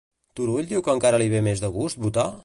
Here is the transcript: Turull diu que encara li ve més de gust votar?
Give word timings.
Turull 0.39 0.69
diu 0.71 0.83
que 0.87 0.95
encara 0.99 1.19
li 1.23 1.29
ve 1.35 1.41
més 1.49 1.61
de 1.65 1.69
gust 1.77 2.01
votar? 2.07 2.25